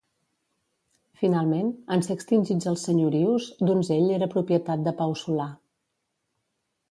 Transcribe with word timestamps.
Finalment, 1.23 1.67
en 1.95 2.03
ser 2.07 2.15
extingits 2.19 2.69
els 2.71 2.85
senyorius, 2.89 3.51
Donzell 3.71 4.09
era 4.15 4.31
propietat 4.33 4.85
de 4.87 4.95
Pau 5.03 5.13
Solà. 5.25 5.47